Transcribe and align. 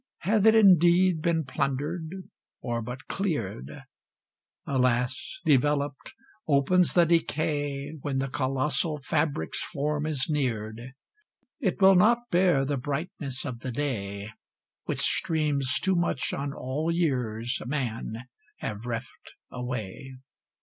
Hath 0.21 0.47
it 0.47 0.55
indeed 0.55 1.21
been 1.21 1.43
plundered, 1.43 2.11
or 2.59 2.81
but 2.81 3.05
cleared? 3.07 3.83
Alas! 4.65 5.39
developed, 5.45 6.13
opens 6.47 6.93
the 6.93 7.05
decay, 7.05 7.91
When 8.01 8.17
the 8.17 8.27
colossal 8.27 8.99
fabric's 9.03 9.61
form 9.61 10.07
is 10.07 10.25
neared: 10.27 10.93
It 11.59 11.79
will 11.79 11.93
not 11.93 12.31
bear 12.31 12.65
the 12.65 12.77
brightness 12.77 13.45
of 13.45 13.59
the 13.59 13.71
day, 13.71 14.29
Which 14.85 15.01
streams 15.01 15.79
too 15.79 15.95
much 15.95 16.33
on 16.33 16.51
all 16.51 16.91
years, 16.91 17.61
man, 17.67 18.23
have 18.57 18.87
reft 18.87 19.33
away. 19.51 20.15